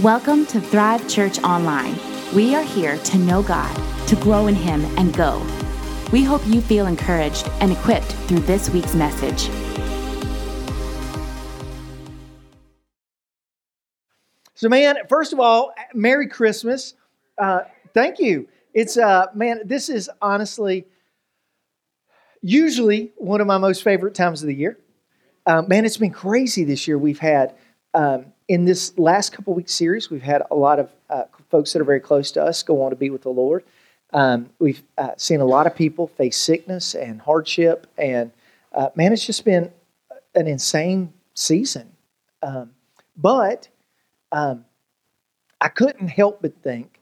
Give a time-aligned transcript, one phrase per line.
[0.00, 1.94] Welcome to Thrive Church Online.
[2.34, 3.76] We are here to know God,
[4.08, 5.46] to grow in Him, and go.
[6.10, 9.50] We hope you feel encouraged and equipped through this week's message.
[14.54, 16.94] So, man, first of all, Merry Christmas.
[17.36, 17.60] Uh,
[17.92, 18.48] thank you.
[18.72, 20.86] It's, uh, man, this is honestly
[22.40, 24.78] usually one of my most favorite times of the year.
[25.44, 26.96] Uh, man, it's been crazy this year.
[26.96, 27.54] We've had
[27.92, 31.80] um, in this last couple weeks series, we've had a lot of uh, folks that
[31.80, 33.64] are very close to us go on to be with the Lord.
[34.12, 38.30] Um, we've uh, seen a lot of people face sickness and hardship, and
[38.72, 39.70] uh, man, it's just been
[40.34, 41.92] an insane season.
[42.42, 42.72] Um,
[43.16, 43.68] but
[44.32, 44.64] um,
[45.60, 47.00] I couldn't help but think,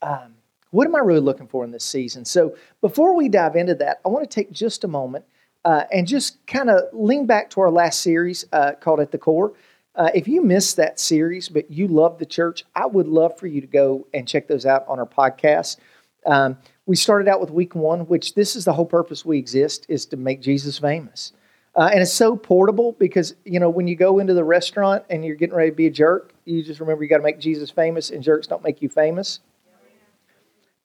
[0.00, 0.34] um,
[0.70, 2.24] what am I really looking for in this season?
[2.24, 5.24] So before we dive into that, I want to take just a moment
[5.64, 9.18] uh, and just kind of lean back to our last series uh, called At the
[9.18, 9.52] Core.
[9.94, 13.46] Uh, if you missed that series, but you love the church, I would love for
[13.46, 15.76] you to go and check those out on our podcast.
[16.24, 19.86] Um, we started out with week one, which this is the whole purpose we exist
[19.88, 21.32] is to make Jesus famous.
[21.74, 25.24] Uh, and it's so portable because, you know, when you go into the restaurant and
[25.24, 27.70] you're getting ready to be a jerk, you just remember you got to make Jesus
[27.70, 29.40] famous, and jerks don't make you famous.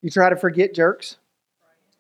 [0.02, 1.18] You try to forget jerks.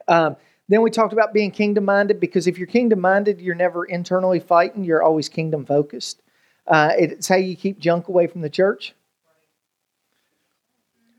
[0.08, 0.38] Um,
[0.69, 4.39] then we talked about being kingdom minded because if you're kingdom minded, you're never internally
[4.39, 6.21] fighting, you're always kingdom focused.
[6.67, 8.93] Uh, it's how you keep junk away from the church.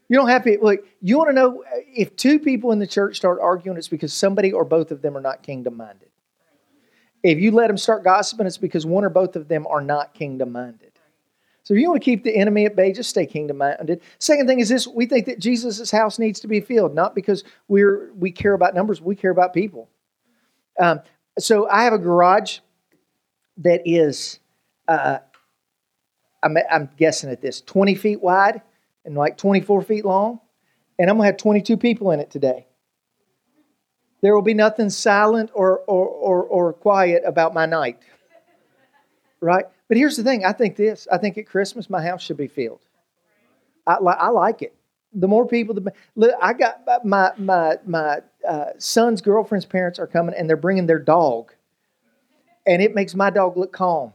[0.09, 3.17] You don't have to, like, you want to know if two people in the church
[3.17, 6.09] start arguing, it's because somebody or both of them are not kingdom minded.
[7.23, 10.15] If you let them start gossiping, it's because one or both of them are not
[10.15, 10.93] kingdom minded.
[11.69, 14.01] So if you want to keep the enemy at bay, just stay kingdom minded.
[14.19, 17.45] Second thing is this we think that Jesus' house needs to be filled, not because
[17.67, 19.91] we're we care about numbers, we care about people.
[20.81, 21.01] Um,
[21.39, 22.61] so I have a garage
[23.59, 24.41] that is
[24.87, 25.19] uh,
[26.43, 28.63] I'm, I'm guessing at this 20 feet wide
[29.05, 30.41] and like 24 feet long.
[30.99, 32.67] And I'm going to have 22 people in it today.
[34.21, 37.99] There will be nothing silent or, or, or, or quiet about my night.
[39.41, 39.65] Right?
[39.89, 42.49] But here's the thing I think this I think at Christmas, my house should be
[42.49, 42.81] filled.
[43.87, 44.75] I, I like it.
[45.15, 50.07] The more people, the look, I got my my my uh, son's girlfriend's parents are
[50.07, 51.53] coming, and they're bringing their dog,
[52.67, 54.13] and it makes my dog look calm.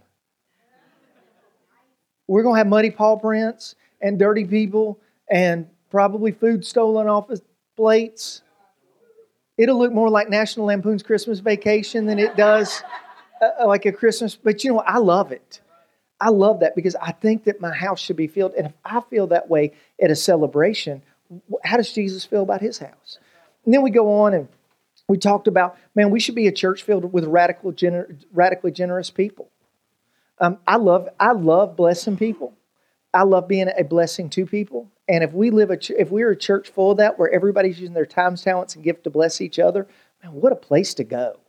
[2.27, 7.29] We're going to have muddy paw prints and dirty people and probably food stolen off
[7.29, 7.41] of
[7.75, 8.41] plates.
[9.57, 12.81] It'll look more like National Lampoon's Christmas Vacation than it does
[13.41, 14.35] uh, uh, like a Christmas.
[14.35, 14.79] But you know?
[14.79, 15.61] I love it.
[16.19, 18.53] I love that because I think that my house should be filled.
[18.53, 21.01] And if I feel that way at a celebration,
[21.63, 23.19] how does Jesus feel about his house?
[23.65, 24.47] And then we go on and
[25.07, 29.09] we talked about, man, we should be a church filled with radical, gener- radically generous
[29.09, 29.49] people.
[30.39, 32.53] Um, I love I love blessing people.
[33.13, 34.91] I love being a blessing to people.
[35.07, 37.79] And if we live a ch- if we're a church full of that, where everybody's
[37.79, 39.87] using their times, talents, and gift to bless each other,
[40.23, 41.39] man, what a place to go!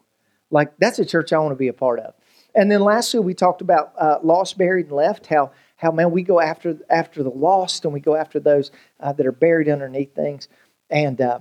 [0.51, 2.15] Like that's a church I want to be a part of.
[2.55, 5.27] And then lastly, we talked about uh, lost, buried, and left.
[5.27, 8.71] How how man we go after after the lost, and we go after those
[9.01, 10.49] uh, that are buried underneath things.
[10.91, 11.41] And uh,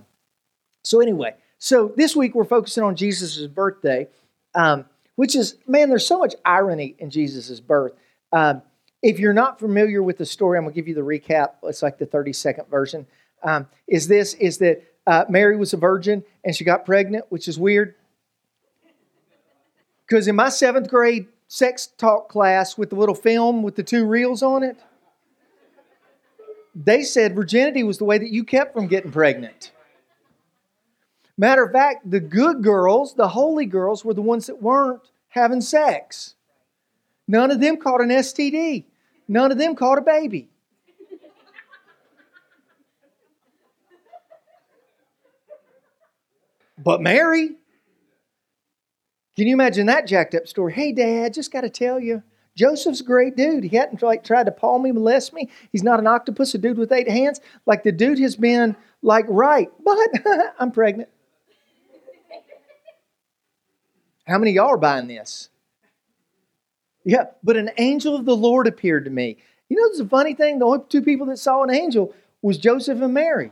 [0.83, 4.07] so anyway, so this week we're focusing on Jesus' birthday.
[4.55, 7.93] Um, which is, man, there's so much irony in Jesus' birth.
[8.31, 8.61] Um,
[9.01, 11.55] if you're not familiar with the story, I'm going to give you the recap.
[11.63, 13.05] It's like the 30 second version.
[13.43, 17.47] Um, is this, is that uh, Mary was a virgin and she got pregnant, which
[17.47, 17.95] is weird.
[20.07, 24.05] Because in my seventh grade sex talk class with the little film with the two
[24.05, 24.77] reels on it,
[26.75, 29.71] they said virginity was the way that you kept from getting pregnant.
[31.37, 35.61] Matter of fact, the good girls, the holy girls, were the ones that weren't having
[35.61, 36.35] sex.
[37.27, 38.85] None of them caught an STD.
[39.27, 40.49] None of them caught a baby.
[46.77, 47.55] But Mary,
[49.35, 50.73] can you imagine that jacked up story?
[50.73, 52.21] Hey, Dad, just got to tell you,
[52.55, 53.63] Joseph's a great dude.
[53.63, 55.49] He hadn't like tried to paw me, molest me.
[55.71, 57.39] He's not an octopus, a dude with eight hands.
[57.65, 59.97] Like the dude has been like right, but
[60.59, 61.09] I'm pregnant.
[64.25, 65.49] How many y'all are buying this?
[67.05, 69.37] Yeah, but an angel of the Lord appeared to me.
[69.69, 70.59] You know, there's a funny thing.
[70.59, 73.51] The only two people that saw an angel was Joseph and Mary.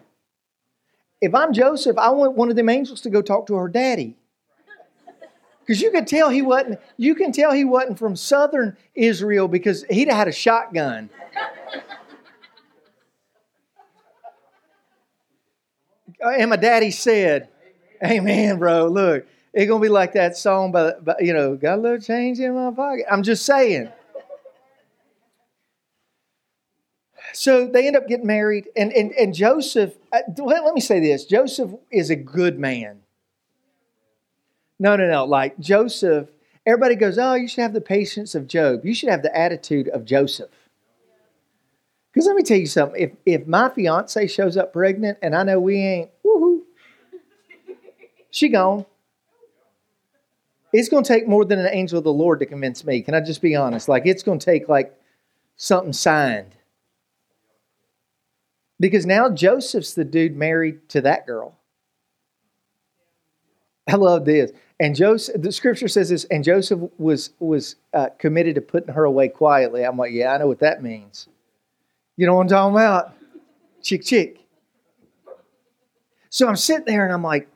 [1.19, 4.15] If I'm Joseph, I want one of them angels to go talk to her daddy.
[5.59, 9.83] Because you could tell he wasn't, you can tell he wasn't from southern Israel because
[9.89, 11.09] he'd have had a shotgun.
[16.19, 17.49] and my daddy said,
[18.03, 18.87] Amen, bro.
[18.87, 22.39] Look, it's gonna be like that song by, by you know, got a little change
[22.39, 23.05] in my pocket.
[23.11, 23.91] I'm just saying.
[27.33, 29.95] so they end up getting married, and and and Joseph.
[30.11, 33.01] Uh, let, let me say this: Joseph is a good man.
[34.79, 35.25] No, no, no.
[35.25, 36.29] Like Joseph,
[36.65, 38.85] everybody goes, "Oh, you should have the patience of Job.
[38.85, 40.49] You should have the attitude of Joseph."
[42.11, 45.43] Because let me tell you something: if if my fiance shows up pregnant, and I
[45.43, 46.61] know we ain't, woohoo,
[48.29, 48.85] she gone.
[50.73, 53.01] It's going to take more than an angel of the Lord to convince me.
[53.01, 53.89] Can I just be honest?
[53.89, 54.97] Like it's going to take like
[55.57, 56.55] something signed.
[58.79, 61.57] Because now Joseph's the dude married to that girl.
[63.87, 64.51] I love this.
[64.79, 69.03] And Joseph, the scripture says this, and Joseph was was uh, committed to putting her
[69.03, 69.83] away quietly.
[69.83, 71.27] I'm like, yeah, I know what that means.
[72.17, 73.13] You know what I'm talking about?
[73.83, 74.39] Chick, chick.
[76.29, 77.47] So I'm sitting there and I'm like,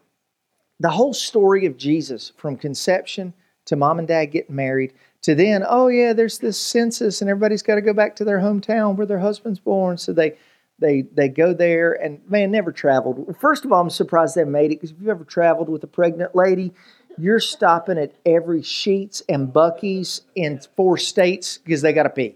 [0.80, 3.34] the whole story of Jesus from conception
[3.66, 7.64] to mom and dad getting married to then, oh yeah, there's this census and everybody's
[7.64, 9.98] got to go back to their hometown where their husband's born.
[9.98, 10.38] So they
[10.78, 13.36] they they go there and man never traveled.
[13.40, 15.88] First of all, I'm surprised they made it because if you've ever traveled with a
[15.88, 16.74] pregnant lady,
[17.18, 22.36] you're stopping at every Sheetz and Buc-ee's in four states because they got to pee.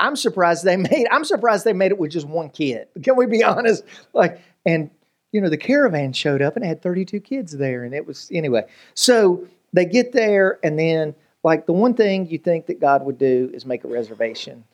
[0.00, 1.06] I'm surprised they made.
[1.10, 2.88] I'm surprised they made it with just one kid.
[3.02, 3.84] Can we be honest?
[4.12, 4.90] Like, and
[5.32, 8.66] you know, the caravan showed up and had 32 kids there, and it was anyway.
[8.94, 11.14] So they get there, and then
[11.44, 14.64] like the one thing you think that God would do is make a reservation.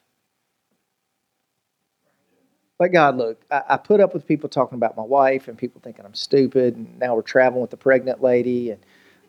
[2.78, 5.80] But God, look, I, I put up with people talking about my wife and people
[5.82, 8.80] thinking I'm stupid, and now we're traveling with a pregnant lady, and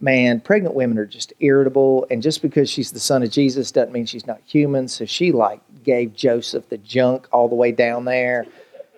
[0.02, 3.94] man, pregnant women are just irritable, and just because she's the son of Jesus doesn't
[3.94, 4.88] mean she's not human.
[4.88, 8.46] So she like gave Joseph the junk all the way down there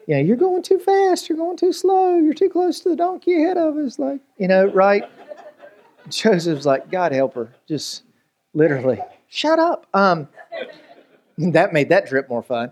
[0.10, 2.96] you know, you're going too fast, you're going too slow, you're too close to the
[2.96, 4.00] donkey ahead of us.
[4.00, 5.04] Like, you know, right?
[6.10, 7.54] Joseph's like, God help her.
[7.68, 8.02] Just
[8.56, 9.86] literally, shut up.
[9.94, 10.28] Um,
[11.38, 12.72] that made that trip more fun.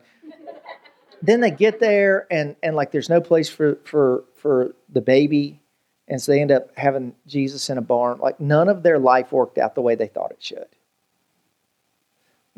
[1.21, 5.61] Then they get there and and like there's no place for for for the baby.
[6.07, 8.17] And so they end up having Jesus in a barn.
[8.17, 10.69] Like none of their life worked out the way they thought it should.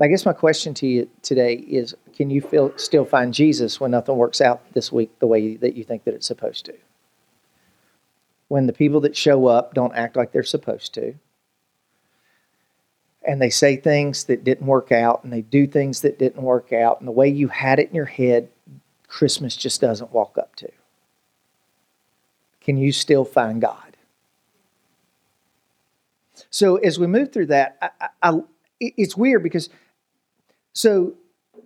[0.02, 3.92] I guess my question to you today is can you feel, still find Jesus when
[3.92, 6.74] nothing works out this week the way that you think that it's supposed to?
[8.48, 11.16] When the people that show up don't act like they're supposed to,
[13.24, 16.72] and they say things that didn't work out, and they do things that didn't work
[16.72, 18.50] out, and the way you had it in your head,
[19.08, 20.70] Christmas just doesn't walk up to.
[22.62, 23.98] Can you still find God?
[26.50, 28.40] So as we move through that, I, I,
[28.80, 29.70] it's weird because
[30.80, 31.14] so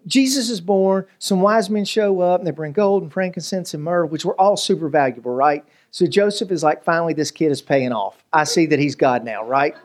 [0.07, 3.83] Jesus is born, some wise men show up, and they bring gold and frankincense and
[3.83, 5.63] myrrh, which were all super valuable, right?
[5.91, 8.23] So Joseph is like, finally, this kid is paying off.
[8.33, 9.75] I see that he's God now, right?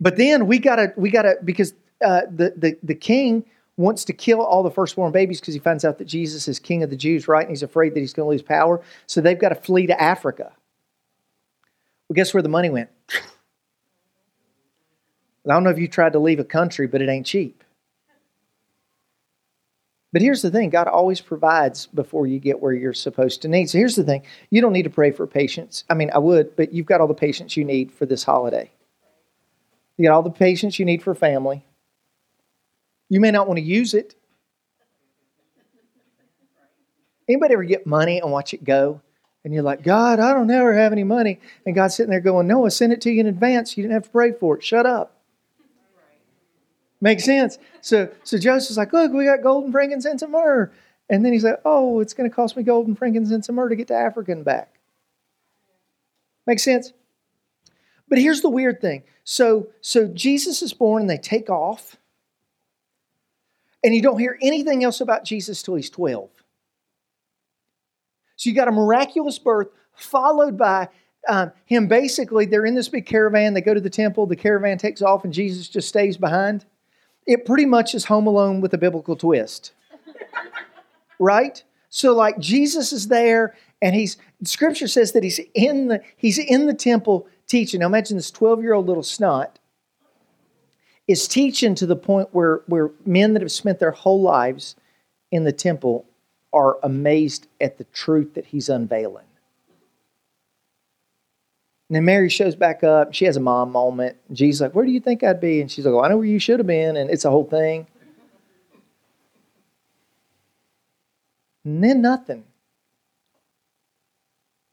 [0.00, 1.72] but then we gotta, we gotta, because
[2.04, 3.44] uh, the, the the king
[3.76, 6.82] wants to kill all the firstborn babies because he finds out that Jesus is king
[6.82, 7.42] of the Jews, right?
[7.42, 8.82] And he's afraid that he's going to lose power.
[9.06, 10.52] So they've got to flee to Africa.
[12.08, 12.90] Well, guess where the money went?
[15.50, 17.64] I don't know if you tried to leave a country, but it ain't cheap.
[20.12, 23.70] But here's the thing God always provides before you get where you're supposed to need.
[23.70, 25.84] So here's the thing you don't need to pray for patience.
[25.88, 28.70] I mean, I would, but you've got all the patience you need for this holiday.
[29.96, 31.64] You got all the patience you need for family.
[33.08, 34.14] You may not want to use it.
[37.28, 39.00] Anybody ever get money and watch it go?
[39.44, 41.38] And you're like, God, I don't ever have any money.
[41.64, 43.76] And God's sitting there going, No, I sent it to you in advance.
[43.76, 44.64] You didn't have to pray for it.
[44.64, 45.19] Shut up.
[47.00, 47.58] Makes sense.
[47.80, 50.70] So, so Joseph's like, look, we got gold and frankincense and myrrh.
[51.08, 53.70] And then he's like, oh, it's going to cost me gold and frankincense and myrrh
[53.70, 54.74] to get to Africa and back.
[56.46, 56.92] Makes sense?
[58.08, 59.04] But here's the weird thing.
[59.24, 61.96] So, so Jesus is born and they take off.
[63.82, 66.28] And you don't hear anything else about Jesus till he's 12.
[68.36, 70.88] So you got a miraculous birth followed by
[71.28, 73.54] um, him basically, they're in this big caravan.
[73.54, 74.26] They go to the temple.
[74.26, 76.64] The caravan takes off and Jesus just stays behind
[77.26, 79.72] it pretty much is Home Alone with a biblical twist.
[81.18, 81.62] right?
[81.88, 86.66] So like Jesus is there and he's scripture says that he's in the he's in
[86.66, 87.80] the temple teaching.
[87.80, 89.58] Now imagine this 12-year-old little snot
[91.08, 94.76] is teaching to the point where where men that have spent their whole lives
[95.30, 96.06] in the temple
[96.52, 99.24] are amazed at the truth that he's unveiling.
[101.90, 103.12] And then Mary shows back up.
[103.14, 104.16] She has a mom moment.
[104.32, 106.26] Jesus like, "Where do you think I'd be?" And she's like, oh, "I know where
[106.26, 107.88] you should have been." And it's a whole thing.
[111.64, 112.44] And then nothing.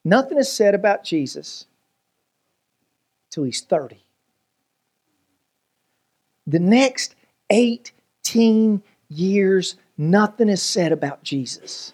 [0.05, 1.65] Nothing is said about Jesus
[3.31, 4.03] till he's 30.
[6.47, 7.13] the next
[7.49, 11.93] 18 years, nothing is said about Jesus.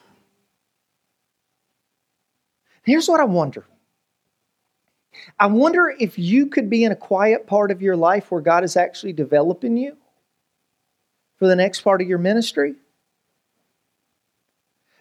[2.83, 3.65] Here's what I wonder
[5.39, 8.63] I wonder if you could be in a quiet part of your life where God
[8.63, 9.97] is actually developing you
[11.37, 12.75] for the next part of your ministry.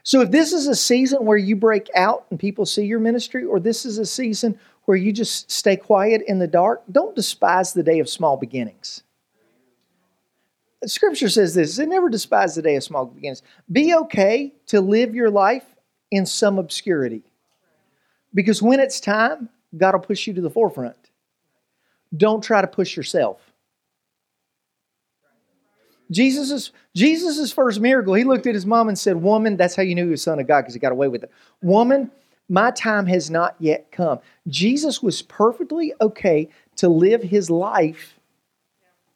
[0.05, 3.45] So, if this is a season where you break out and people see your ministry,
[3.45, 7.73] or this is a season where you just stay quiet in the dark, don't despise
[7.73, 9.05] the day of small beginnings.
[10.87, 13.43] Scripture says this it never despise the day of small beginnings.
[13.71, 15.65] Be okay to live your life
[16.11, 17.23] in some obscurity.
[18.35, 20.97] Because when it's time, God will push you to the forefront.
[22.17, 23.41] Don't try to push yourself.
[26.11, 29.95] Jesus' Jesus's first miracle, he looked at his mom and said, Woman, that's how you
[29.95, 31.31] knew he was son of God because he got away with it.
[31.63, 32.11] Woman,
[32.49, 34.19] my time has not yet come.
[34.47, 38.21] Jesus was perfectly okay to live his life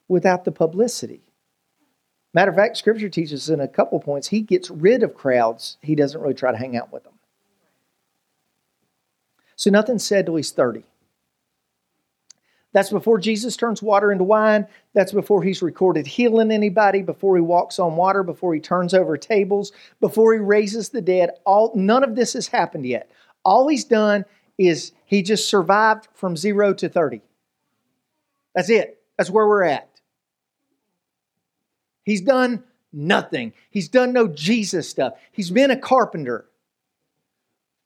[0.09, 1.21] without the publicity.
[2.33, 5.79] Matter of fact, scripture teaches in a couple points, he gets rid of crowds.
[5.83, 7.16] He doesn't really try to hang out with them.
[9.57, 10.85] So nothing's said till he's 30.
[12.73, 14.67] That's before Jesus turns water into wine.
[14.93, 19.17] That's before he's recorded healing anybody, before he walks on water, before he turns over
[19.17, 21.31] tables, before he raises the dead.
[21.47, 23.11] All none of this has happened yet.
[23.47, 24.27] All he's done
[24.59, 27.23] is he just survived from 0 to 30.
[28.55, 29.01] That's it.
[29.17, 29.89] That's where we're at.
[32.05, 33.55] He's done nothing.
[33.71, 35.15] He's done no Jesus stuff.
[35.33, 36.47] He's been a carpenter.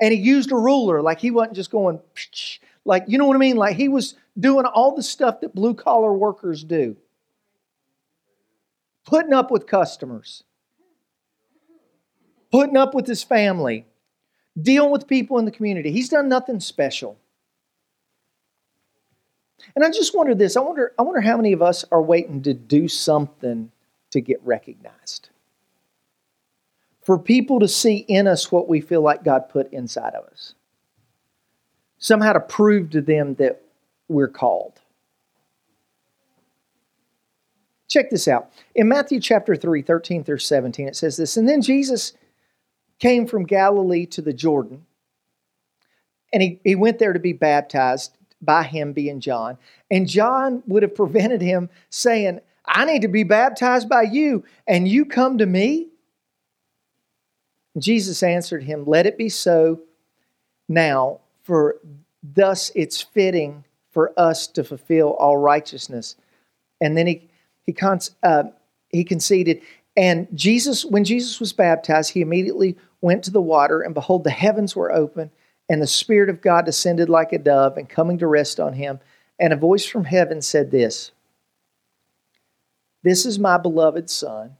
[0.00, 2.00] And he used a ruler, like he wasn't just going,
[2.85, 3.57] like, you know what I mean?
[3.57, 6.97] Like he was doing all the stuff that blue collar workers do,
[9.04, 10.45] putting up with customers,
[12.50, 13.85] putting up with his family,
[14.61, 15.92] dealing with people in the community.
[15.92, 17.19] He's done nothing special.
[19.75, 22.42] And I just wonder this I wonder, I wonder how many of us are waiting
[22.42, 23.71] to do something
[24.11, 25.28] to get recognized
[27.11, 30.55] for people to see in us what we feel like God put inside of us.
[31.99, 33.62] Somehow to prove to them that
[34.07, 34.81] we're called.
[37.88, 38.52] Check this out.
[38.76, 42.12] In Matthew chapter 3, 13 through 17, it says this And then Jesus
[43.00, 44.87] came from Galilee to the Jordan,
[46.33, 49.59] and he, he went there to be baptized by him being John.
[49.90, 54.87] And John would have prevented him saying, I need to be baptized by you, and
[54.87, 55.88] you come to me?
[57.79, 59.81] Jesus answered him, Let it be so
[60.69, 61.77] now, for
[62.23, 66.17] thus it's fitting for us to fulfill all righteousness.
[66.81, 67.29] And then he,
[67.65, 67.77] he,
[68.23, 68.45] uh,
[68.89, 69.62] he conceded,
[69.97, 74.31] and Jesus, when Jesus was baptized, he immediately went to the water, and behold, the
[74.31, 75.31] heavens were open,
[75.69, 79.00] and the Spirit of God descended like a dove and coming to rest on him.
[79.39, 81.12] And a voice from heaven said this
[83.03, 84.57] This is my beloved Son,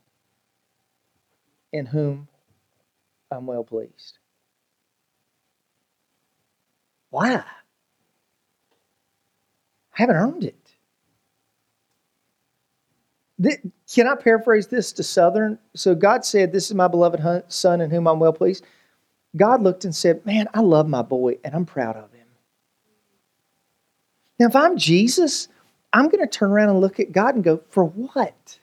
[1.73, 2.29] in whom
[3.31, 4.19] I'm well pleased.
[7.11, 7.37] Why?
[7.37, 7.45] I
[9.93, 10.57] haven't earned it.
[13.93, 15.59] Can I paraphrase this to Southern?
[15.75, 18.65] So God said, This is my beloved son in whom I'm well pleased.
[19.37, 22.27] God looked and said, Man, I love my boy and I'm proud of him.
[24.39, 25.49] Now, if I'm Jesus,
[25.93, 28.59] I'm going to turn around and look at God and go, For what?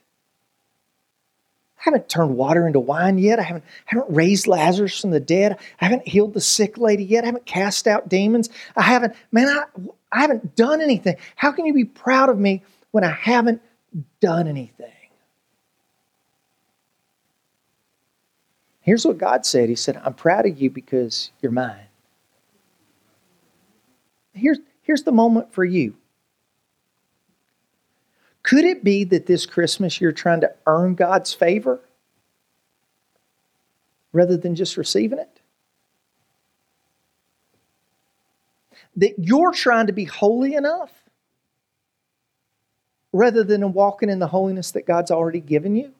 [1.78, 3.38] I haven't turned water into wine yet.
[3.38, 5.58] I haven't, I haven't raised Lazarus from the dead.
[5.80, 7.22] I haven't healed the sick lady yet.
[7.22, 8.50] I haven't cast out demons.
[8.74, 9.64] I haven't, man, I,
[10.10, 11.16] I haven't done anything.
[11.36, 13.62] How can you be proud of me when I haven't
[14.20, 14.90] done anything?
[18.80, 21.76] Here's what God said He said, I'm proud of you because you're mine.
[24.32, 25.97] Here's, here's the moment for you.
[28.48, 31.82] Could it be that this Christmas you're trying to earn God's favor
[34.10, 35.40] rather than just receiving it?
[38.96, 40.90] That you're trying to be holy enough
[43.12, 45.92] rather than walking in the holiness that God's already given you?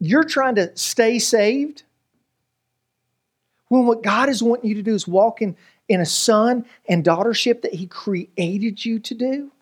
[0.00, 1.82] You're trying to stay saved
[3.68, 7.04] when what God is wanting you to do is walk in, in a son and
[7.04, 9.52] daughtership that He created you to do.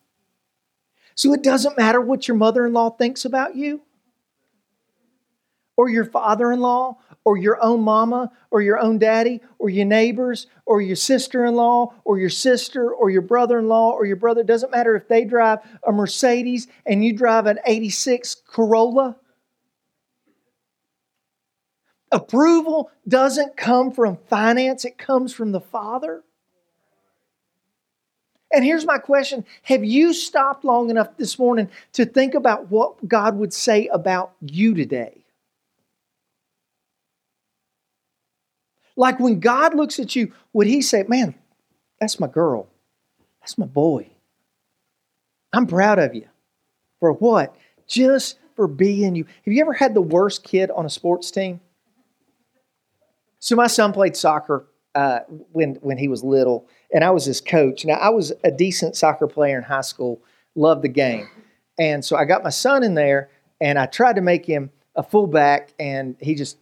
[1.15, 3.83] So it doesn't matter what your mother in law thinks about you,
[5.77, 9.87] or your father in law, or your own mama, or your own daddy, or your
[9.87, 14.05] neighbors, or your sister in law, or your sister, or your brother in law, or
[14.05, 14.43] your brother.
[14.43, 19.17] It doesn't matter if they drive a Mercedes and you drive an 86 Corolla.
[22.15, 26.23] Approval doesn't come from finance, it comes from the Father.
[28.53, 33.09] And here's my question Have you stopped long enough this morning to think about what
[33.09, 35.25] God would say about you today?
[38.95, 41.35] Like when God looks at you, would He say, Man,
[42.01, 42.69] that's my girl,
[43.41, 44.09] that's my boy?
[45.53, 46.29] I'm proud of you.
[47.01, 47.57] For what?
[47.89, 49.25] Just for being you.
[49.25, 51.61] Have you ever had the worst kid on a sports team?
[53.45, 55.19] So my son played soccer uh,
[55.53, 57.85] when when he was little, and I was his coach.
[57.85, 60.23] Now I was a decent soccer player in high school,
[60.55, 61.29] loved the game,
[61.79, 63.29] and so I got my son in there,
[63.61, 66.57] and I tried to make him a fullback, and he just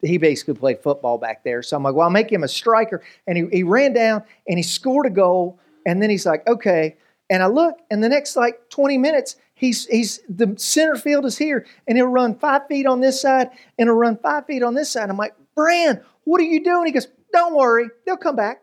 [0.00, 1.62] he basically played football back there.
[1.62, 4.58] So I'm like, well, I'll make him a striker, and he, he ran down and
[4.58, 6.96] he scored a goal, and then he's like, okay,
[7.28, 11.36] and I look, and the next like 20 minutes, he's he's the center field is
[11.36, 14.72] here, and he'll run five feet on this side, and he'll run five feet on
[14.72, 15.10] this side.
[15.10, 16.86] I'm like, Bran, what are you doing?
[16.86, 18.62] He goes, Don't worry, they'll come back.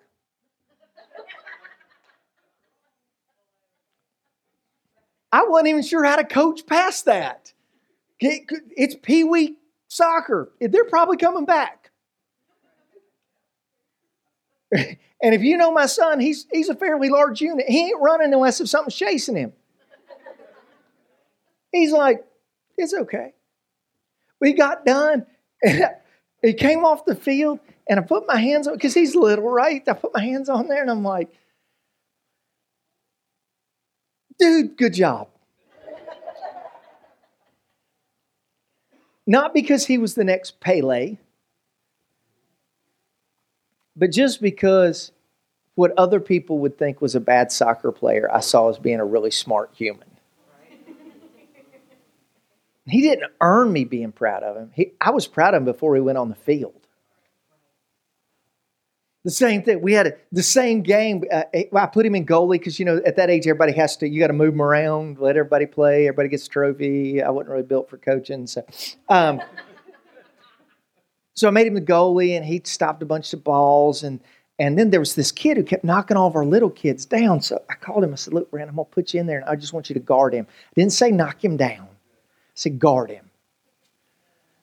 [5.32, 7.54] I wasn't even sure how to coach past that.
[8.20, 10.52] It's Pee Wee soccer.
[10.60, 11.92] They're probably coming back.
[14.72, 17.66] and if you know my son, he's, he's a fairly large unit.
[17.68, 19.54] He ain't running unless if something's chasing him.
[21.72, 22.26] He's like,
[22.78, 23.34] it's okay.
[24.42, 25.26] We got done.
[26.42, 29.84] he came off the field and I put my hands on because he's little, right?
[29.88, 31.30] I put my hands on there and I'm like,
[34.38, 35.28] dude, good job.
[39.28, 41.18] Not because he was the next Pele,
[43.96, 45.12] but just because
[45.76, 49.06] what other people would think was a bad soccer player, I saw as being a
[49.06, 50.08] really smart human.
[52.90, 54.72] He didn't earn me being proud of him.
[54.74, 56.74] He, I was proud of him before he went on the field.
[59.26, 59.82] The same thing.
[59.82, 61.24] We had a, the same game.
[61.32, 64.08] Uh, I put him in goalie because you know at that age everybody has to.
[64.08, 66.08] You got to move him around, let everybody play.
[66.08, 67.22] Everybody gets a trophy.
[67.22, 68.66] I wasn't really built for coaching, so.
[69.10, 69.42] Um,
[71.36, 74.22] so I made him the goalie, and he stopped a bunch of balls, and
[74.58, 77.42] and then there was this kid who kept knocking all of our little kids down.
[77.42, 78.14] So I called him.
[78.14, 79.96] I said, "Look, Brandon, I'm gonna put you in there, and I just want you
[79.96, 81.90] to guard him." I didn't say knock him down
[82.60, 83.30] said, guard him.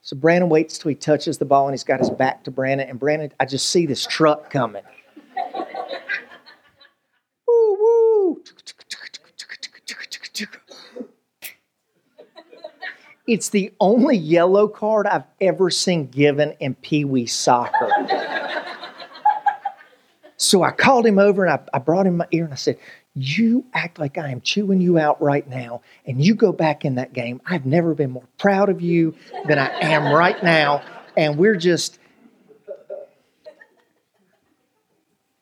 [0.02, 2.88] So Brandon waits till he touches the ball and he's got his back to Brandon.
[2.88, 4.82] And Brandon, I just see this truck coming.
[7.48, 8.42] woo, woo.
[13.26, 17.90] It's the only yellow card I've ever seen given in Pee Wee soccer.
[20.36, 22.78] so I called him over and I, I brought him my ear and I said,
[23.16, 26.96] you act like I am chewing you out right now, and you go back in
[26.96, 27.40] that game.
[27.46, 29.14] I've never been more proud of you
[29.48, 30.82] than I am right now.
[31.16, 31.98] And we're just,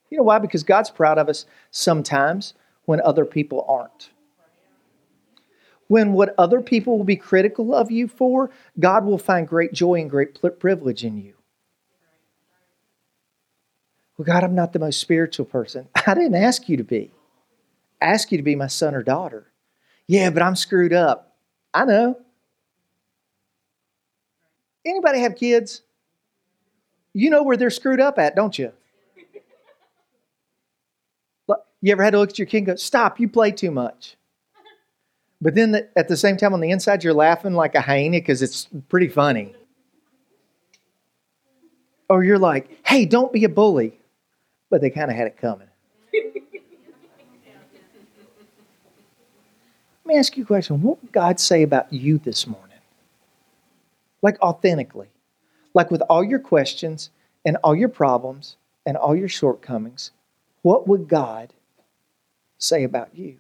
[0.09, 0.39] you know why?
[0.39, 4.11] Because God's proud of us sometimes when other people aren't.
[5.89, 10.01] When what other people will be critical of you for, God will find great joy
[10.01, 11.35] and great privilege in you.
[14.17, 15.89] Well, God, I'm not the most spiritual person.
[16.07, 17.11] I didn't ask you to be
[18.05, 19.47] ask you to be my son or daughter.
[20.07, 21.37] Yeah, but I'm screwed up.
[21.73, 22.19] I know.
[24.87, 25.83] Anybody have kids?
[27.15, 28.73] You know where they're screwed up at, don't you?
[31.85, 34.17] You ever had to look at your kid and go, Stop, you play too much.
[35.43, 38.41] But then at the same time, on the inside, you're laughing like a hyena because
[38.41, 39.55] it's pretty funny.
[42.09, 44.01] Or you're like, Hey, don't be a bully.
[44.71, 45.69] But they kind of had it coming.
[50.05, 50.83] Let me ask you a question.
[50.83, 52.79] What would God say about you this morning?
[54.21, 55.09] Like authentically.
[55.73, 57.11] Like with all your questions
[57.45, 60.11] and all your problems and all your shortcomings,
[60.61, 61.55] what would God
[62.59, 63.39] say about you?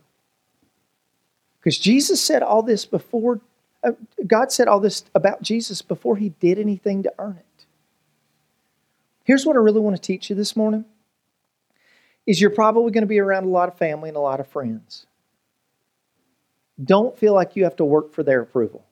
[1.60, 3.40] Because Jesus said all this before,
[3.82, 3.92] uh,
[4.26, 7.66] God said all this about Jesus before he did anything to earn it.
[9.24, 10.86] Here's what I really want to teach you this morning
[12.26, 14.48] is you're probably going to be around a lot of family and a lot of
[14.48, 15.06] friends
[16.82, 18.84] don't feel like you have to work for their approval.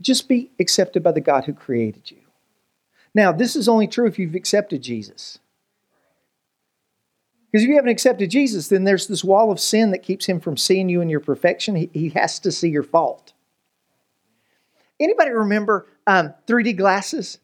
[0.00, 2.18] Just be accepted by the God who created you.
[3.14, 5.38] Now, this is only true if you've accepted Jesus.
[7.50, 10.38] Because if you haven't accepted Jesus, then there's this wall of sin that keeps him
[10.38, 11.76] from seeing you in your perfection.
[11.76, 13.32] He, he has to see your fault.
[15.00, 17.38] Anybody remember um, 3D glasses?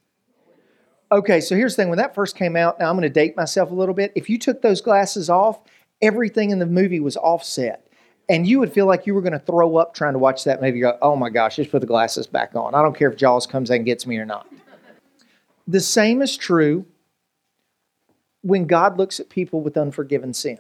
[1.10, 1.88] Okay, so here's the thing.
[1.88, 4.12] When that first came out, now I'm going to date myself a little bit.
[4.14, 5.60] If you took those glasses off
[6.02, 7.87] everything in the movie was offset.
[8.28, 10.62] And you would feel like you were going to throw up trying to watch that
[10.62, 10.80] movie.
[10.80, 12.74] go, oh my gosh, just put the glasses back on.
[12.74, 14.46] I don't care if Jaws comes and gets me or not.
[15.68, 16.87] The same is true
[18.42, 20.59] when God looks at people with unforgiven sin.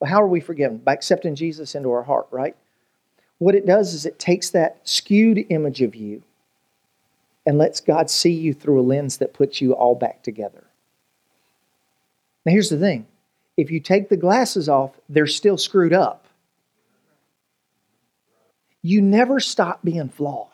[0.00, 0.78] Well, how are we forgiven?
[0.78, 2.56] By accepting Jesus into our heart, right?
[3.38, 6.22] What it does is it takes that skewed image of you
[7.46, 10.64] and lets God see you through a lens that puts you all back together.
[12.44, 13.06] Now, here's the thing
[13.56, 16.26] if you take the glasses off, they're still screwed up.
[18.80, 20.48] You never stop being flawed.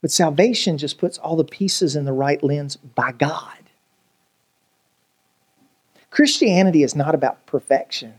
[0.00, 3.58] But salvation just puts all the pieces in the right lens by God.
[6.10, 8.14] Christianity is not about perfection.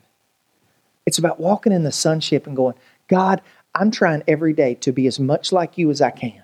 [1.05, 2.75] It's about walking in the sonship and going,
[3.07, 3.41] God,
[3.73, 6.43] I'm trying every day to be as much like you as I can.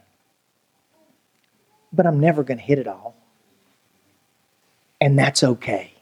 [1.91, 3.15] But I'm never going to hit it all.
[5.02, 5.92] And that's okay.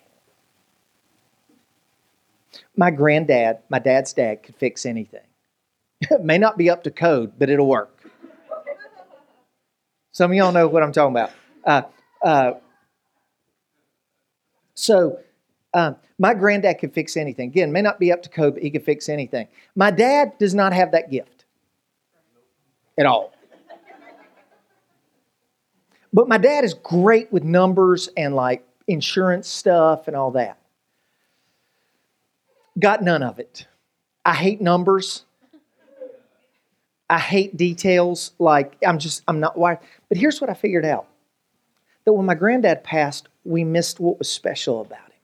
[2.81, 5.27] My granddad, my dad's dad, could fix anything.
[6.01, 8.09] it may not be up to code, but it'll work.
[10.11, 11.31] Some of y'all know what I'm talking about.
[11.63, 11.83] Uh,
[12.25, 12.53] uh,
[14.73, 15.19] so,
[15.75, 17.49] um, my granddad could fix anything.
[17.49, 19.47] Again, may not be up to code, but he could fix anything.
[19.75, 21.45] My dad does not have that gift
[22.97, 23.31] at all.
[26.11, 30.57] But my dad is great with numbers and like insurance stuff and all that.
[32.79, 33.67] Got none of it.
[34.25, 35.25] I hate numbers.
[37.09, 38.31] I hate details.
[38.39, 39.79] Like, I'm just, I'm not wired.
[40.07, 41.07] But here's what I figured out
[42.05, 45.19] that when my granddad passed, we missed what was special about him.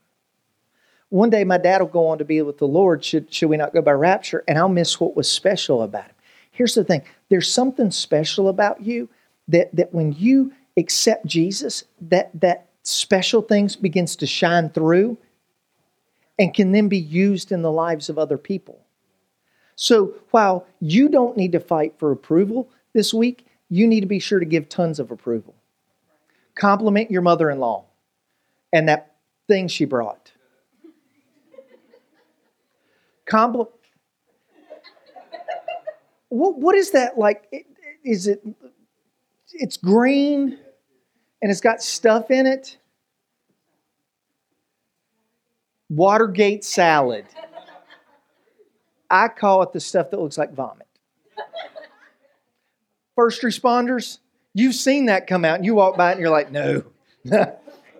[1.10, 3.57] One day my dad will go on to be with the Lord, should, should we
[3.57, 6.15] not go by rapture, and I'll miss what was special about him.
[6.51, 9.10] Here's the thing there's something special about you
[9.47, 15.17] that, that when you accept Jesus, that, that special things begins to shine through
[16.39, 18.80] and can then be used in the lives of other people.
[19.76, 24.19] So while you don't need to fight for approval this week, you need to be
[24.19, 25.56] sure to give tons of approval.
[26.56, 27.86] Compliment your mother in law
[28.73, 29.15] and that
[29.47, 30.32] thing she brought.
[33.26, 33.69] Compliment.
[36.30, 37.67] What, what is that like?
[38.04, 38.45] Is it?
[39.54, 40.58] It's green,
[41.41, 42.78] and it's got stuff in it.
[45.89, 47.26] Watergate salad.
[49.10, 50.88] I call it the stuff that looks like vomit.
[53.15, 54.19] First responders,
[54.54, 56.84] you've seen that come out, and you walk by it and you're like, no,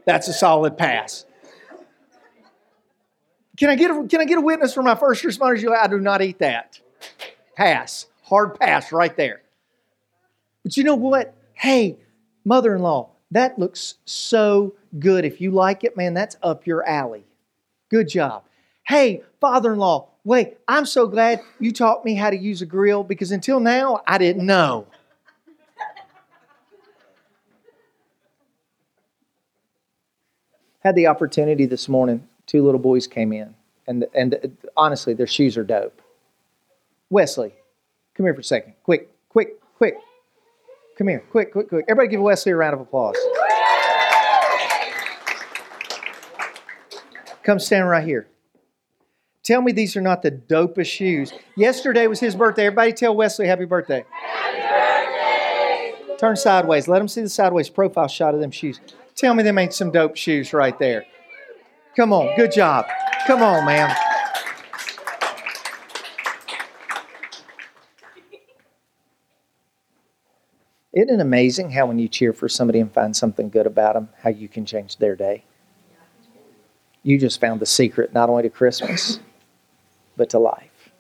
[0.06, 1.26] that's a solid pass.
[3.58, 5.62] Can I get a, can I get a witness for my first responders?
[5.62, 6.80] You're like, I do not eat that.
[7.56, 8.06] Pass.
[8.23, 9.41] Hard pass right there.
[10.63, 11.34] But you know what?
[11.54, 11.97] Hey,
[12.45, 15.26] mother in law, that looks so good.
[15.26, 17.26] If you like it, man, that's up your alley.
[17.89, 18.43] Good job.
[18.84, 22.65] Hey, father in law, wait, I'm so glad you taught me how to use a
[22.65, 24.88] grill because until now I didn't know.
[30.80, 33.54] Had the opportunity this morning two little boys came in,
[33.88, 36.02] and and honestly, their shoes are dope.
[37.10, 37.54] Wesley,
[38.15, 38.73] come here for a second.
[38.84, 39.95] Quick, quick, quick.
[40.97, 41.86] Come here, quick, quick, quick.
[41.89, 43.17] Everybody give Wesley a round of applause.
[47.47, 48.27] Come stand right here.
[49.41, 51.31] Tell me these are not the dopest shoes.
[51.55, 52.65] Yesterday was his birthday.
[52.65, 54.03] Everybody tell Wesley happy birthday.
[54.12, 56.17] Happy birthday.
[56.17, 56.89] Turn sideways.
[56.89, 58.81] Let him see the sideways profile shot of them shoes.
[59.15, 61.05] Tell me them ain't some dope shoes right there.
[61.95, 62.86] Come on, good job.
[63.25, 63.95] Come on, man.
[70.91, 74.10] Isn't it amazing how when you cheer for somebody and find something good about them,
[74.21, 75.45] how you can change their day?
[77.08, 79.22] You just found the secret not only to Christmas,
[80.17, 80.91] but to life.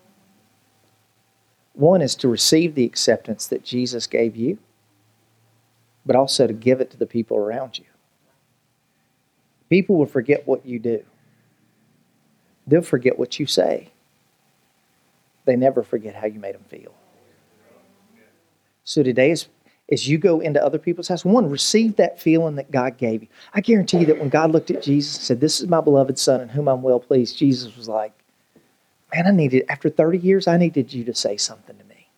[1.73, 4.57] One is to receive the acceptance that Jesus gave you,
[6.05, 7.83] but also to give it to the people around you.
[9.69, 11.03] People will forget what you do,
[12.65, 13.91] they'll forget what you say.
[15.43, 16.93] They never forget how you made them feel.
[18.85, 19.49] So today is
[19.91, 23.29] as you go into other people's house, one, receive that feeling that God gave you.
[23.53, 26.19] I guarantee you that when God looked at Jesus and said, This is my beloved
[26.19, 28.13] Son in whom I'm well pleased, Jesus was like,
[29.13, 32.09] Man, I needed, after 30 years, I needed you to say something to me.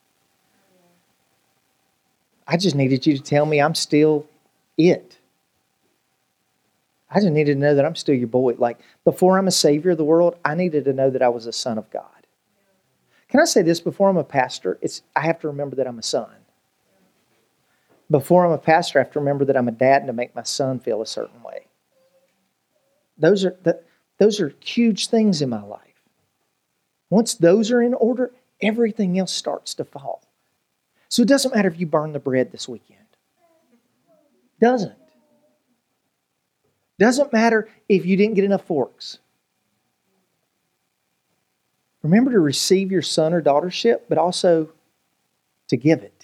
[2.47, 4.25] I just needed you to tell me I'm still
[4.75, 5.17] it.
[7.11, 8.55] I just needed to know that I'm still your boy.
[8.57, 11.45] Like before I'm a savior of the world, I needed to know that I was
[11.45, 12.03] a son of God.
[13.29, 13.79] Can I say this?
[13.79, 16.29] Before I'm a pastor, it's I have to remember that I'm a son.
[18.11, 20.35] Before I'm a pastor, I have to remember that I'm a dad and to make
[20.35, 21.67] my son feel a certain way.
[23.17, 23.81] Those are the,
[24.17, 25.81] those are huge things in my life.
[27.09, 30.23] Once those are in order, everything else starts to fall.
[31.09, 32.99] So it doesn't matter if you burn the bread this weekend.
[34.59, 34.95] Doesn't.
[36.99, 39.19] Doesn't matter if you didn't get enough forks.
[42.03, 44.69] Remember to receive your son or daughtership, but also
[45.67, 46.18] to give it.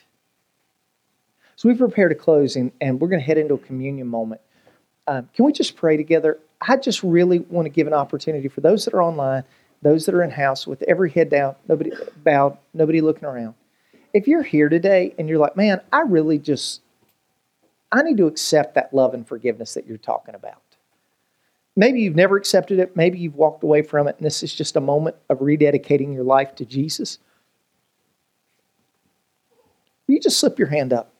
[1.65, 4.39] We prepare to close, and, and we're going to head into a communion moment.
[5.07, 6.37] Um, can we just pray together?
[6.61, 9.43] I just really want to give an opportunity for those that are online,
[9.81, 11.91] those that are in house, with every head down, nobody
[12.23, 13.55] bowed, nobody looking around.
[14.13, 16.81] If you're here today and you're like, man, I really just,
[17.91, 20.61] I need to accept that love and forgiveness that you're talking about.
[21.75, 22.95] Maybe you've never accepted it.
[22.95, 26.25] Maybe you've walked away from it, and this is just a moment of rededicating your
[26.25, 27.17] life to Jesus.
[30.07, 31.11] Will you just slip your hand up?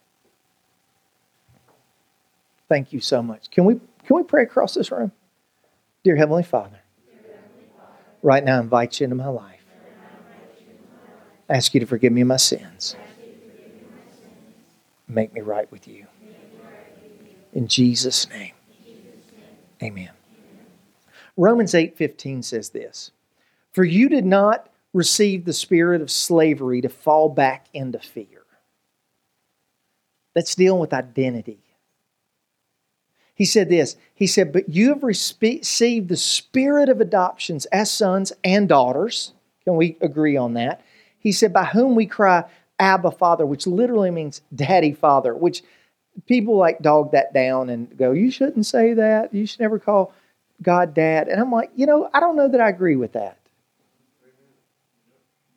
[2.68, 3.50] Thank you so much.
[3.52, 3.76] Can we
[4.06, 5.12] can we pray across this room?
[6.04, 6.82] Dear Heavenly Father,
[8.22, 9.66] right now I invite you into my life.
[11.50, 12.96] I ask you to forgive me my sins.
[15.08, 16.08] Make me right with you.
[17.54, 18.54] In Jesus' name.
[19.82, 20.12] Amen.
[21.38, 23.12] Romans 8:15 says this.
[23.72, 28.44] For you did not receive the spirit of slavery to fall back into fear.
[30.34, 31.65] That's dealing with identity.
[33.36, 38.34] He said this He said, But you have received the spirit of adoptions as sons
[38.44, 39.34] and daughters.
[39.64, 40.82] Can we agree on that?
[41.20, 42.46] He said, By whom we cry,
[42.80, 45.64] Abba, Father, which literally means daddy, father, which
[46.28, 49.34] people like dog that down and go, You shouldn't say that.
[49.34, 50.14] You should never call
[50.62, 51.28] God dad.
[51.28, 53.38] And I'm like, You know, I don't know that I agree with that.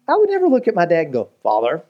[0.08, 1.82] I would never look at my dad and go, Father.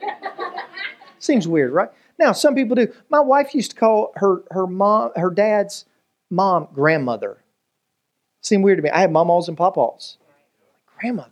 [1.18, 1.90] Seems weird, right?
[2.18, 2.92] Now, some people do.
[3.08, 5.84] My wife used to call her her mom, her dad's
[6.30, 7.38] mom, grandmother.
[8.40, 8.90] Seemed weird to me.
[8.90, 10.18] I had mamas and papas.
[10.98, 11.30] Grandmother.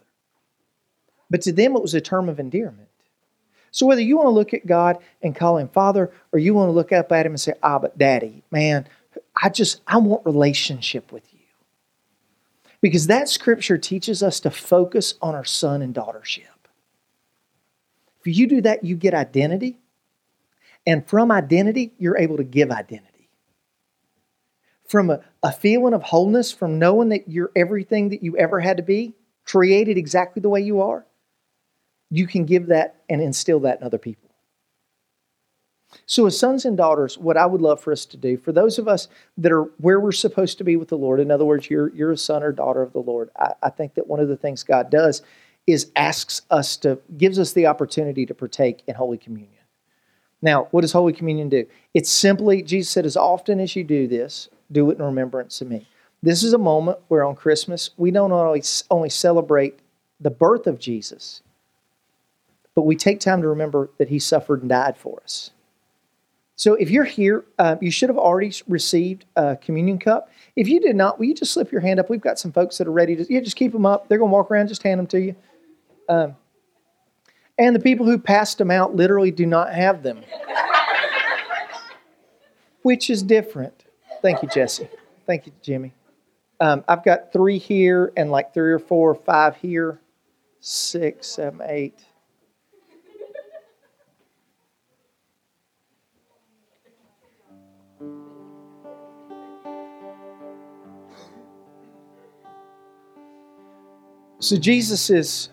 [1.28, 2.88] But to them, it was a term of endearment.
[3.72, 6.68] So whether you want to look at God and call him Father, or you want
[6.68, 8.86] to look up at him and say, Ah, but Daddy, man,
[9.42, 11.40] I just I want relationship with you.
[12.80, 16.44] Because that scripture teaches us to focus on our son and daughtership.
[18.24, 19.78] If you do that, you get identity.
[20.86, 23.28] And from identity, you're able to give identity.
[24.88, 28.76] From a, a feeling of wholeness, from knowing that you're everything that you ever had
[28.76, 31.04] to be, created exactly the way you are,
[32.10, 34.30] you can give that and instill that in other people.
[36.04, 38.78] So, as sons and daughters, what I would love for us to do, for those
[38.78, 41.70] of us that are where we're supposed to be with the Lord, in other words,
[41.70, 44.28] you're, you're a son or daughter of the Lord, I, I think that one of
[44.28, 45.22] the things God does
[45.66, 49.55] is asks us to, gives us the opportunity to partake in Holy Communion.
[50.42, 51.66] Now, what does Holy Communion do?
[51.94, 55.68] It's simply, Jesus said, as often as you do this, do it in remembrance of
[55.68, 55.86] me.
[56.22, 59.78] This is a moment where on Christmas, we don't always only celebrate
[60.20, 61.42] the birth of Jesus,
[62.74, 65.50] but we take time to remember that he suffered and died for us.
[66.58, 70.30] So if you're here, uh, you should have already received a communion cup.
[70.56, 72.08] If you did not, will you just slip your hand up?
[72.08, 74.08] We've got some folks that are ready to, yeah, just keep them up.
[74.08, 75.36] They're going to walk around, just hand them to you.
[76.08, 76.36] Um,
[77.58, 80.22] and the people who passed them out literally do not have them,
[82.82, 83.84] which is different.
[84.22, 84.88] Thank you, Jesse.
[85.26, 85.92] Thank you, Jimmy.
[86.60, 90.00] Um, I've got three here and like three or four or five here,
[90.60, 92.04] six, seven, eight.
[104.38, 105.48] So Jesus is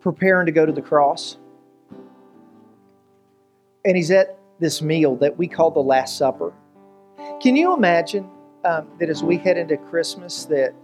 [0.00, 1.36] preparing to go to the cross.
[3.84, 6.52] And he's at this meal that we call the Last Supper.
[7.40, 8.28] Can you imagine
[8.64, 10.74] um, that as we head into Christmas, that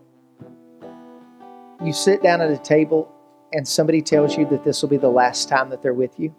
[1.85, 3.13] you sit down at a table
[3.53, 6.35] and somebody tells you that this will be the last time that they're with you?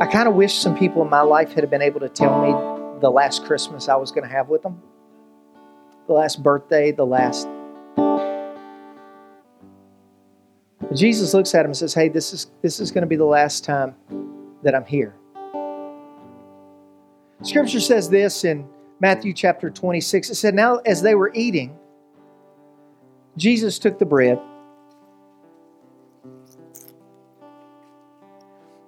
[0.00, 3.00] I kind of wish some people in my life had been able to tell me
[3.00, 4.80] the last Christmas I was going to have with them,
[6.06, 7.48] the last birthday, the last
[10.94, 13.24] Jesus looks at him and says, Hey, this is, this is going to be the
[13.24, 13.94] last time
[14.62, 15.14] that I'm here.
[17.42, 18.66] Scripture says this in
[18.98, 20.30] Matthew chapter 26.
[20.30, 21.78] It said, Now as they were eating,
[23.36, 24.40] Jesus took the bread.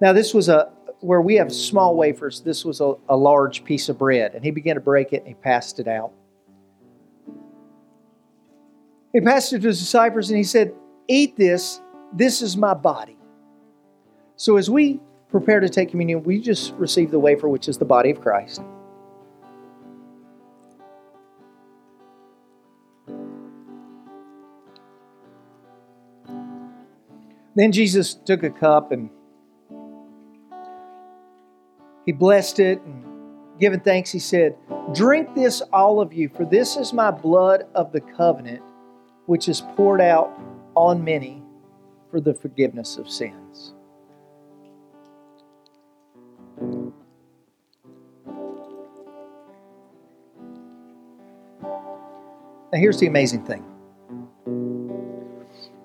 [0.00, 3.88] Now, this was a where we have small wafers, this was a, a large piece
[3.88, 4.34] of bread.
[4.34, 6.12] And he began to break it and he passed it out.
[9.12, 10.72] He passed it to his disciples and he said,
[11.08, 11.80] Eat this
[12.12, 13.16] this is my body.
[14.36, 17.84] So as we prepare to take communion, we just receive the wafer, which is the
[17.84, 18.60] body of Christ.
[27.54, 29.10] Then Jesus took a cup and
[32.06, 33.04] he blessed it and
[33.60, 34.56] giving thanks, he said,
[34.94, 38.62] Drink this, all of you, for this is my blood of the covenant,
[39.26, 40.32] which is poured out
[40.74, 41.41] on many
[42.12, 43.72] for the forgiveness of sins.
[52.70, 53.64] Now, here's the amazing thing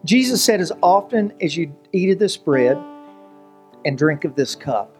[0.03, 2.77] Jesus said, As often as you eat of this bread
[3.85, 4.97] and drink of this cup,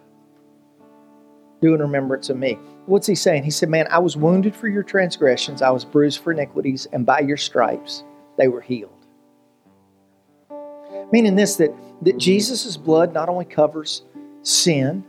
[1.62, 2.58] do in remembrance of me.
[2.86, 3.44] What's he saying?
[3.44, 7.06] He said, Man, I was wounded for your transgressions, I was bruised for iniquities, and
[7.06, 8.06] by your stripes
[8.38, 8.97] they were healed.
[11.12, 14.04] Meaning this that, that Jesus' blood not only covers
[14.42, 15.04] sin,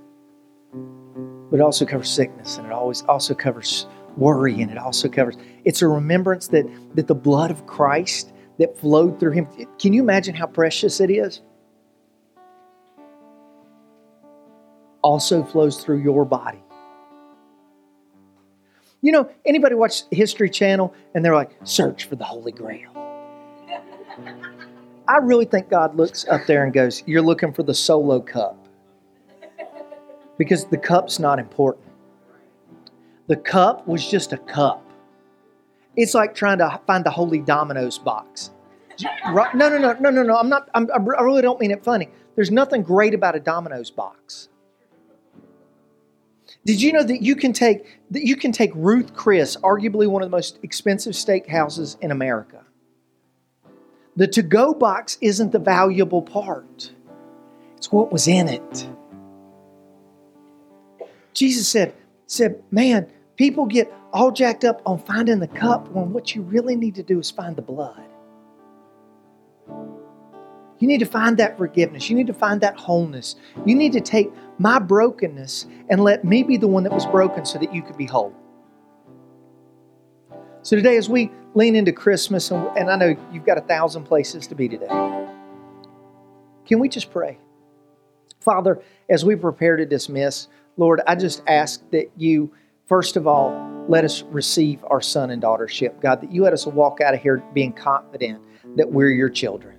[1.51, 5.37] but it also covers sickness and it always also covers worry and it also covers
[5.65, 9.47] it's a remembrance that that the blood of Christ that flowed through him.
[9.79, 11.41] Can you imagine how precious it is?
[15.03, 16.63] Also flows through your body.
[19.01, 22.93] You know anybody watch history channel and they're like search for the holy grail
[25.09, 28.57] i really think god looks up there and goes you're looking for the solo cup
[30.37, 31.89] because the cup's not important
[33.29, 34.83] the cup was just a cup.
[35.97, 38.51] It's like trying to find the holy Domino's box.
[39.27, 40.37] No, no, no, no, no, no.
[40.37, 40.69] I'm not.
[40.75, 42.09] I'm, I really don't mean it funny.
[42.35, 44.49] There's nothing great about a Domino's box.
[46.65, 50.23] Did you know that you can take that you can take Ruth Chris, arguably one
[50.23, 52.65] of the most expensive steakhouses in America?
[54.19, 56.93] The to-go box isn't the valuable part.
[57.77, 58.89] It's what was in it.
[61.33, 61.95] Jesus said,
[62.27, 66.75] said, Man, People get all jacked up on finding the cup when what you really
[66.75, 68.03] need to do is find the blood.
[70.81, 72.11] You need to find that forgiveness.
[72.11, 73.37] You need to find that wholeness.
[73.65, 77.45] You need to take my brokenness and let me be the one that was broken
[77.45, 78.35] so that you could be whole.
[80.63, 84.05] So, today, as we lean into Christmas, and, and I know you've got a thousand
[84.05, 84.89] places to be today,
[86.67, 87.39] can we just pray?
[88.41, 92.53] Father, as we prepare to dismiss, Lord, I just ask that you
[92.89, 96.01] First of all, let us receive our son and daughtership.
[96.01, 98.41] God, that you let us walk out of here being confident
[98.77, 99.77] that we're your children.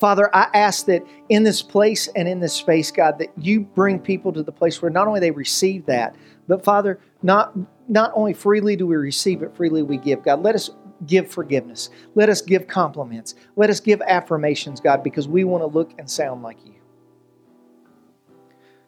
[0.00, 3.98] Father, I ask that in this place and in this space, God, that you bring
[3.98, 7.52] people to the place where not only they receive that, but Father, not,
[7.88, 10.22] not only freely do we receive it, freely we give.
[10.22, 10.70] God, let us
[11.06, 11.90] give forgiveness.
[12.14, 13.34] Let us give compliments.
[13.56, 16.74] Let us give affirmations, God, because we want to look and sound like you.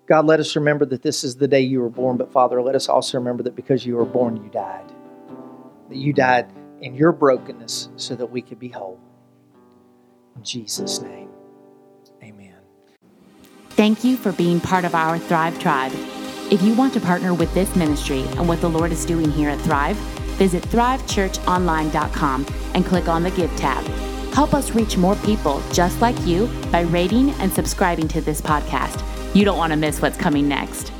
[0.06, 2.74] God, let us remember that this is the day you were born, but Father, let
[2.74, 4.92] us also remember that because you were born, you died.
[5.88, 8.98] That you died in your brokenness so that we could be whole.
[10.34, 11.30] In Jesus' name,
[12.22, 12.56] amen.
[13.70, 15.92] Thank you for being part of our Thrive Tribe.
[16.50, 19.50] If you want to partner with this ministry and what the Lord is doing here
[19.50, 19.96] at Thrive,
[20.36, 23.84] visit thrivechurchonline.com and click on the Give tab.
[24.34, 29.00] Help us reach more people just like you by rating and subscribing to this podcast.
[29.32, 30.90] You don't want to miss what's coming next.